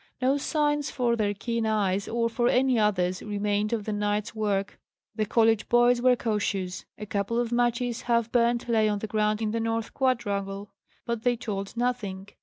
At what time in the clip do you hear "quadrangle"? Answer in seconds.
9.93-10.71